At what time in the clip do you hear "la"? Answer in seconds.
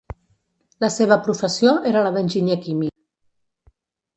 0.85-0.89, 2.07-2.13